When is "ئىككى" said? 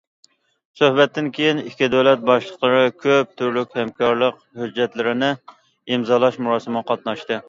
1.63-1.89